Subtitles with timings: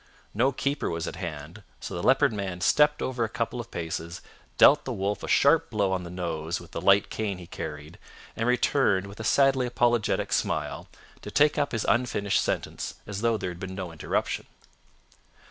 [0.33, 4.21] No keeper was at hand, so the Leopard Man stepped over a couple of paces,
[4.57, 7.99] dealt the wolf a sharp blow on the nose with the light cane he carried,
[8.35, 10.87] and returned with a sadly apologetic smile
[11.21, 14.47] to take up his unfinished sentence as though there had been no interruption.